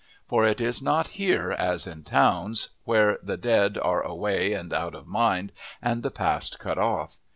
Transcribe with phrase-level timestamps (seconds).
[0.27, 4.95] For it is not here as in towns, where the dead are away and out
[4.95, 7.19] of mind and the past cut off.